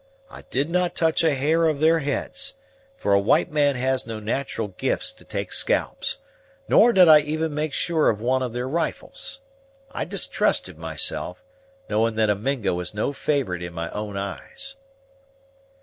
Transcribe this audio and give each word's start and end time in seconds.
I 0.31 0.41
did 0.49 0.71
not 0.71 0.95
touch 0.95 1.23
a 1.23 1.35
hair 1.35 1.67
of 1.67 1.79
their 1.79 1.99
heads, 1.99 2.55
for 2.97 3.13
a 3.13 3.19
white 3.19 3.51
man 3.51 3.75
has 3.75 4.07
no 4.07 4.19
nat'ral 4.19 4.69
gifts 4.69 5.13
to 5.13 5.23
take 5.23 5.53
scalps; 5.53 6.17
nor 6.67 6.91
did 6.91 7.07
I 7.07 7.19
even 7.19 7.53
make 7.53 7.71
sure 7.71 8.09
of 8.09 8.19
one 8.19 8.41
of 8.41 8.51
their 8.51 8.67
rifles. 8.67 9.41
I 9.91 10.05
distrusted 10.05 10.79
myself, 10.79 11.43
knowing 11.87 12.15
that 12.15 12.31
a 12.31 12.35
Mingo 12.35 12.79
is 12.79 12.95
no 12.95 13.13
favorite 13.13 13.61
in 13.61 13.73
my 13.73 13.91
own 13.91 14.17
eyes." 14.17 14.75